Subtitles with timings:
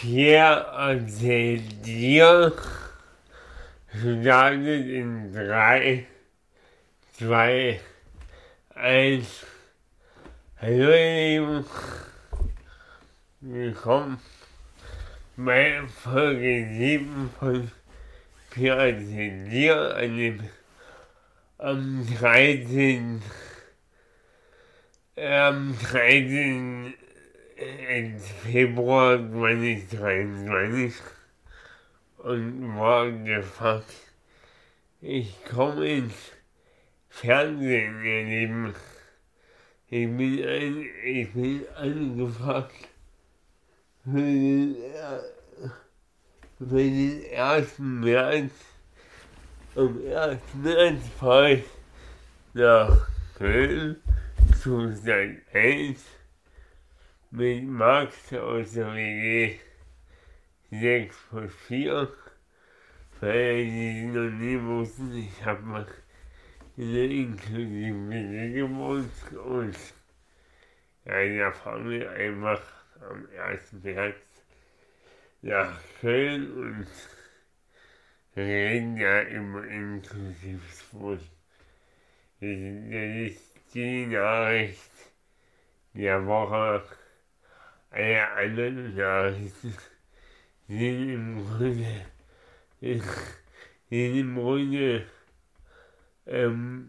[0.00, 0.96] Pierre
[1.84, 2.54] dir
[3.92, 6.06] startet in 3,
[7.18, 7.80] 2,
[8.76, 9.46] 1.
[10.58, 11.66] Hallo ihr Lieben,
[13.42, 14.22] willkommen
[15.36, 17.70] bei Folge 7 von
[18.48, 20.40] Pierre dir an dem
[21.58, 23.20] am 13.
[25.16, 26.94] am 13.
[28.42, 30.94] Februar 2023
[32.18, 33.92] und war gefragt,
[35.02, 36.32] ich komme ins
[37.10, 38.74] Fernsehen, ihr Lieben.
[39.88, 42.88] Ich bin, ein, ich bin angefragt
[44.04, 44.76] für den,
[46.58, 47.78] für den 1.
[47.78, 48.52] März.
[49.74, 50.40] Am 1.
[50.62, 51.64] März fahre ich
[52.54, 53.06] nach
[53.36, 53.96] Köln
[54.62, 56.19] zu Sat 1
[57.32, 59.58] mit Max aus der WG
[60.70, 62.12] 6 plus 4.
[63.20, 65.86] Weil die noch nie wussten, ich habe mal
[66.76, 69.76] in der inklusive WG gewohnt und
[71.04, 72.62] ja, da fahren wir einfach
[73.00, 73.72] am 1.
[73.84, 74.16] März
[75.42, 76.88] nach Köln und
[78.36, 81.28] reden ja über inklusives Wohnen.
[82.40, 84.90] Das ist die Nachricht
[85.94, 86.82] der Woche
[87.90, 89.74] alle anderen Nachrichten
[90.68, 92.06] sind im Grunde,
[92.80, 93.02] sind
[93.90, 95.06] im Grunde
[96.26, 96.88] ähm,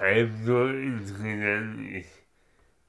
[0.00, 1.90] halb so interessant.
[1.92, 2.06] Ich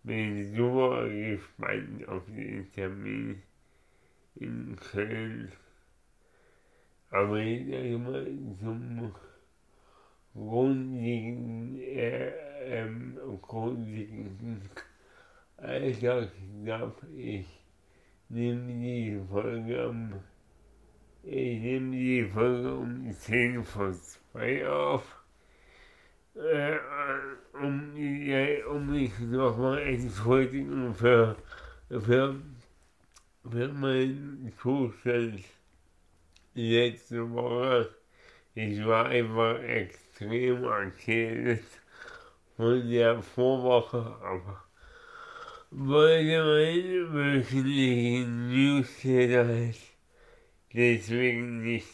[0.04, 3.42] bin super gespannt auf den Termin
[4.36, 5.52] in Köln.
[7.10, 8.26] Aber ich sage mal,
[8.60, 9.14] zum
[10.34, 12.30] grundlegenden, äh,
[12.62, 14.62] ähm, grundlegenden
[15.60, 17.48] Alter, knapp, ich
[18.30, 20.14] nehme die Folge um,
[21.24, 25.20] ich nehme die Folge um 10 vor 2 auf,
[26.36, 26.78] äh,
[27.54, 31.36] um, ja, um mich nochmal entschuldigen für,
[31.90, 32.36] für,
[33.50, 35.44] für meinen Zustand
[36.54, 37.96] letzte Woche.
[38.54, 41.66] Ich war einfach extrem erkältet
[42.56, 44.67] von der Vorwoche, aber
[45.72, 49.74] wollte meine wöchentlichen Newsletter
[50.74, 51.88] deswegen nicht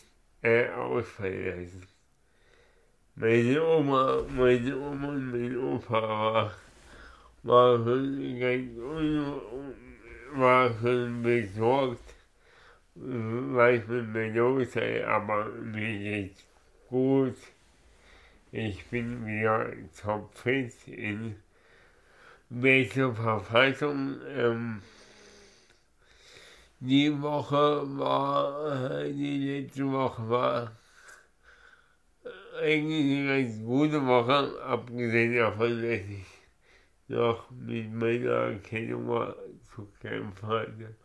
[0.44, 1.88] äh, ausfallen lassen.
[3.16, 6.52] Meine Oma, meine Oma und mein Opa war,
[7.44, 9.42] war schon ganz un,
[10.36, 12.14] war schon besorgt,
[12.96, 16.44] was mit mir los sei, aber mir geht's
[16.90, 17.38] gut.
[18.52, 21.36] Ich bin wieder topfit in
[22.56, 24.82] welche Verfassung ähm,
[26.80, 30.72] die Woche war, äh, die letzte Woche war
[32.62, 36.26] eigentlich eine ganz gute Woche, abgesehen davon, dass ich
[37.08, 39.34] noch mit meiner Erkennung
[39.74, 40.96] zu kämpfen hatte.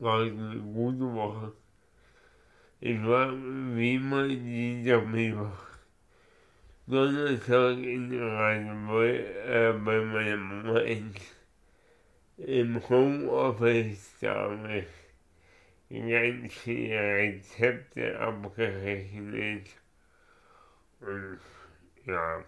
[0.00, 1.52] War eine gute Woche.
[2.80, 5.73] Ich war wie immer Dienstag, Mittwoch
[6.86, 11.14] Donnerstag in Radebeul äh, bei meiner Mama in,
[12.36, 14.84] im Homeoffice da habe
[15.88, 19.66] ich ganz viele Rezepte abgerechnet.
[21.00, 21.40] Und
[22.04, 22.44] ja,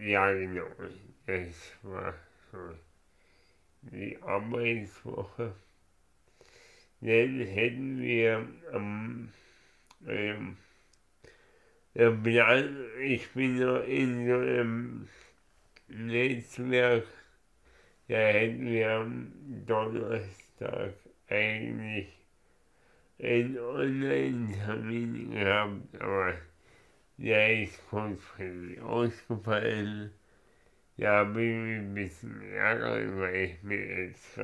[0.00, 0.70] ja genau,
[1.26, 2.14] das war
[2.50, 2.58] so
[3.82, 5.54] die Arbeitswoche.
[7.02, 9.28] Dann hätten wir am
[10.06, 10.56] ähm,
[11.94, 12.62] ja,
[13.00, 15.08] ich bin noch in so einem
[15.88, 17.06] Netzwerk,
[18.08, 19.32] da hätten wir am
[19.66, 20.94] Donnerstag
[21.28, 22.08] eigentlich
[23.20, 26.34] einen Online-Termin gehabt, aber
[27.16, 30.10] der ist kurzfristig ausgefallen.
[30.96, 34.38] Da bin ich ein bisschen ärgerlich, weil ich mir jetzt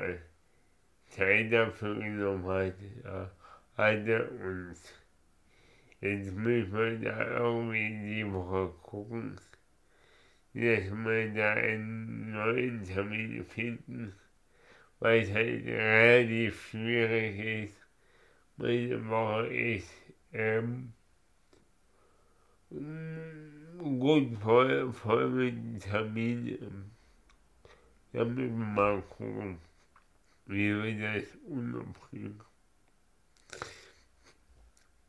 [1.09, 3.31] Zeit dafür genommen hatte,
[3.77, 4.77] hatte und
[6.07, 9.37] Jetzt müssen wir da irgendwie die Woche gucken,
[10.55, 14.15] dass wir da einen neuen Termin finden,
[15.01, 17.81] weil es halt relativ schwierig ist.
[18.57, 19.91] Meine Woche ist
[20.33, 20.93] ähm,
[22.71, 26.93] gut voll, voll mit Terminen.
[28.13, 29.59] Müssen wir mal gucken,
[30.47, 32.41] wie wir das unterbringen.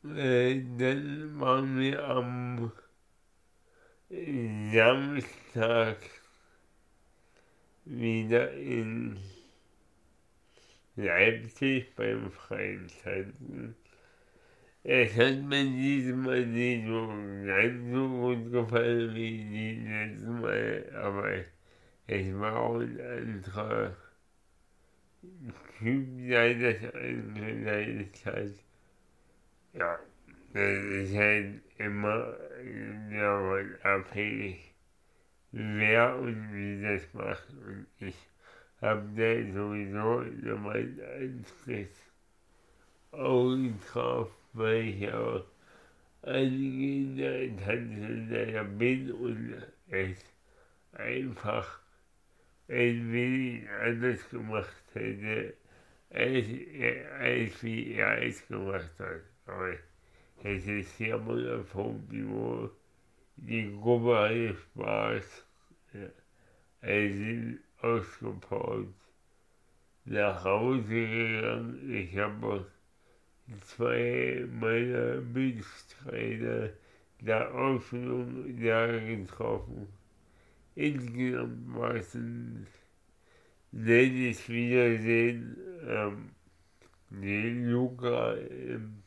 [0.02, 2.72] Dann waren wir am
[4.72, 5.98] Samstag
[7.84, 9.18] wieder in
[10.94, 13.74] Leipzig beim freien Tanzen.
[14.84, 17.08] Es hat mir diesmal nicht so
[17.44, 21.44] ganz so gut gefallen wie die letzten Mal, aber
[22.06, 23.96] es war auch ein anderer
[25.78, 28.67] Typ, der das angeleitet hat.
[29.74, 29.98] Ja,
[30.52, 32.34] das ist halt immer
[33.10, 34.74] davon abhängig,
[35.52, 37.48] wer und wie das macht.
[37.50, 38.16] Und ich
[38.80, 41.88] habe da sowieso jemand anderes
[43.12, 45.44] Augen drauf, weil ich auch
[46.22, 50.24] angehender Tanzlehrer bin und es
[50.92, 51.80] einfach
[52.68, 55.54] ein wenig anders gemacht hätte,
[56.10, 56.46] als,
[57.20, 59.37] als wie er es gemacht hat.
[59.48, 59.72] Aber
[60.44, 62.70] es ist sehr wohl Punkt, wo
[63.36, 65.44] die Gruppe hatte Spaß.
[65.94, 66.08] Ja.
[66.80, 67.60] Es sind
[70.04, 71.90] nach Hause gegangen.
[71.90, 72.66] Ich habe
[73.62, 76.70] zwei meiner Mitstreiter
[77.20, 79.88] der Ausbildung da getroffen.
[80.74, 82.66] Insgesamt war es ein
[83.72, 85.56] nettes Wiedersehen.
[85.86, 86.30] Ähm,
[87.10, 89.02] die Luca, ähm,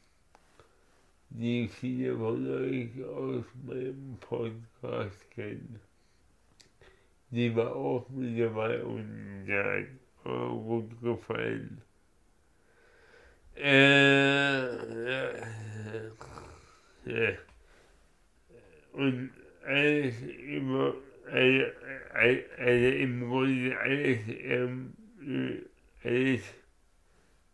[1.33, 5.79] die viele von euch aus meinem Podcast kennen,
[7.29, 9.87] die war auch mit dabei und der
[10.25, 11.81] hat gut gefallen.
[13.55, 14.75] Äh,
[17.05, 17.37] äh,
[18.93, 19.31] und
[19.65, 20.93] alles immer,
[21.31, 21.65] also,
[22.57, 24.93] also im Grunde alles, ähm,
[26.03, 26.41] alles,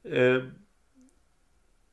[0.03, 0.55] ähm,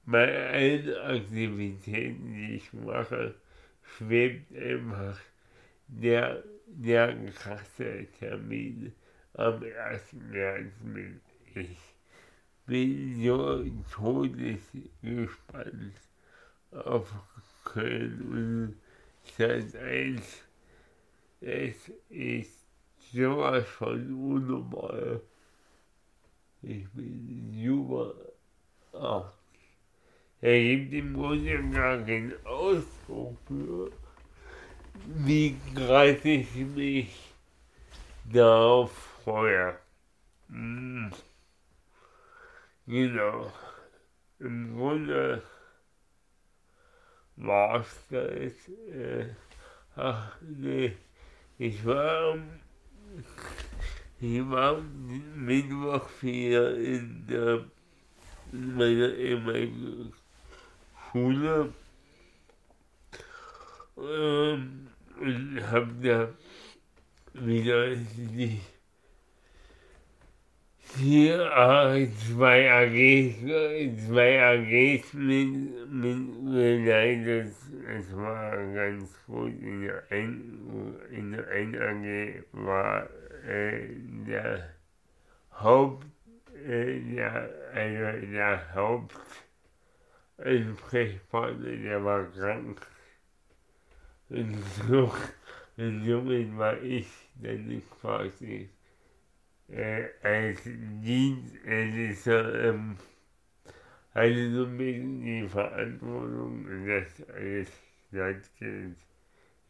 [0.06, 3.34] bei allen Aktivitäten, die ich mache,
[3.82, 5.20] schwebt einfach
[5.88, 8.94] der, der krasse Termin
[9.34, 10.14] am 1.
[10.30, 11.20] März mit.
[11.54, 11.76] Ich
[12.66, 13.62] bin so
[13.92, 16.00] todesgespannt
[16.72, 17.12] auf
[17.64, 18.80] Köln und
[19.36, 20.22] Sat 1.
[21.40, 22.66] Es ist
[23.12, 25.20] sowas von unnormal.
[26.62, 28.14] Ich bin super.
[28.92, 29.32] Ach,
[30.44, 33.91] er gibt im Grunde gar keinen Ausdruck für,
[35.25, 37.32] wie gerade ich mich
[38.31, 38.93] darauf
[39.25, 39.79] freue.
[40.50, 41.11] Hm.
[42.87, 43.50] Genau.
[44.38, 45.43] Im Grunde
[47.37, 48.69] war es das.
[48.94, 49.31] Äh,
[49.96, 50.94] ach nee,
[51.56, 52.37] ich war,
[54.20, 54.79] ich war
[55.37, 57.61] Mittwoch wieder in, äh,
[58.52, 60.12] in meiner ehemaligen
[61.14, 61.72] Schule
[63.96, 64.88] ähm,
[65.20, 66.28] und habe da
[67.34, 68.61] wieder die,
[70.99, 71.31] die
[72.28, 77.55] zwei AGs, zwei AGs mit, mit geleitet.
[77.96, 79.52] Es war ganz gut.
[79.60, 83.08] In der einen, in der einen AG war
[83.49, 83.87] äh,
[84.26, 84.69] der
[85.60, 86.06] Haupt,
[86.67, 89.14] äh, der, also der Haupt
[90.38, 92.86] Ansprechpartner, der war krank.
[94.28, 94.56] Und,
[94.88, 95.12] so,
[95.76, 97.06] und somit war ich
[97.40, 98.69] dann quasi
[99.69, 102.96] äh, als Dienstältester, ähm,
[104.14, 107.70] hatte so ein bisschen die Verantwortung, dass alles
[108.08, 108.98] stattfindet.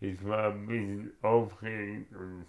[0.00, 2.46] Es war ein bisschen aufregend und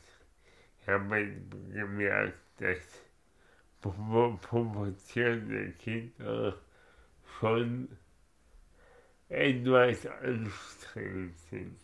[0.82, 1.32] ich habe
[1.72, 3.02] gemerkt, dass
[3.82, 6.58] provozierte Kinder
[7.40, 7.88] schon
[9.30, 11.80] etwas anstrengend sind.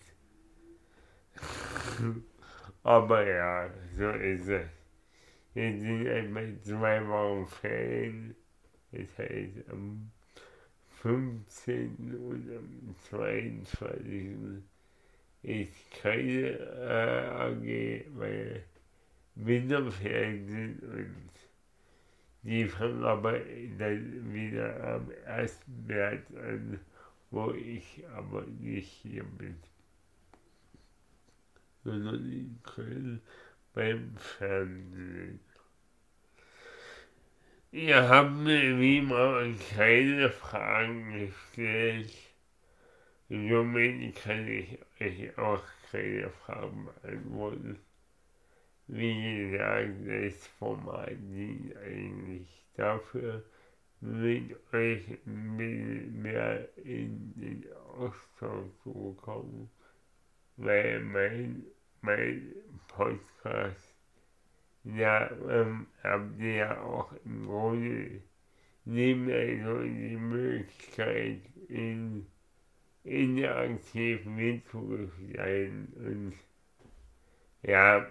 [2.84, 4.68] Aber ja, so ist es.
[5.54, 8.36] Wir sind etwa zwei Wochen Ferien.
[8.92, 10.12] Das heißt, am
[11.02, 12.16] 15.
[12.16, 14.64] und am 22.
[15.44, 18.64] ist keine äh, AG, weil
[19.36, 21.32] Winterferien sind und
[22.44, 23.40] die fangen aber
[23.78, 25.60] dann wieder am 1.
[25.88, 26.80] März an
[27.32, 29.56] wo ich aber nicht hier bin,
[31.84, 33.22] sondern in Köln
[33.74, 35.40] beim Fernsehen.
[37.72, 42.14] Ihr habt mir wie immer keine Fragen gestellt.
[43.30, 47.80] Somit kann ich euch auch keine Fragen beantworten.
[48.88, 53.46] Wie gesagt, das Format dient eigentlich dafür,
[54.02, 57.66] mit euch mehr in den
[57.98, 59.70] Austausch zu kommen,
[60.58, 61.64] weil mein,
[62.02, 62.54] mein
[62.88, 63.94] Podcast,
[64.84, 68.22] ja, ähm, habt ihr ja auch im Grunde
[68.86, 72.26] nehmen also die Möglichkeit, in
[73.04, 76.34] interaktiv mitzugestalten und
[77.64, 78.06] ja,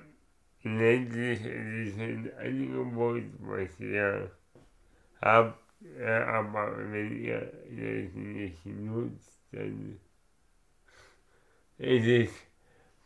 [0.63, 4.31] letztlich ist es ein Angebot, was ihr
[5.21, 5.70] habt,
[6.27, 9.99] aber wenn ihr es nicht nutzt, dann
[11.79, 12.31] ist es,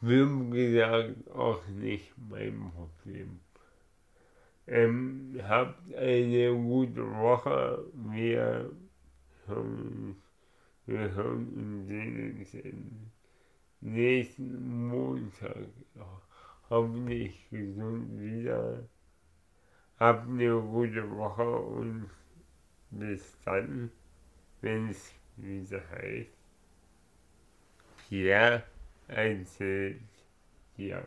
[0.00, 3.40] wie gesagt, auch nicht mein Problem.
[4.66, 7.84] Ähm, habt eine gute Woche.
[7.94, 8.70] Wir
[9.46, 10.16] hören,
[10.86, 13.12] wir hören und sehen
[13.80, 15.68] nächsten Montag
[16.70, 18.88] hoffentlich gesund wieder.
[19.98, 22.10] Habt eine gute Woche und
[22.98, 23.90] bis dann,
[24.60, 26.28] wenn es wieder heißt.
[28.08, 28.62] Pierre
[29.08, 30.00] erzählt
[30.76, 31.02] hier.